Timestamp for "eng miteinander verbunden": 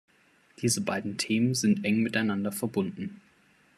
1.85-3.21